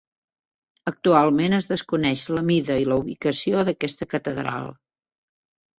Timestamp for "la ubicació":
2.93-3.63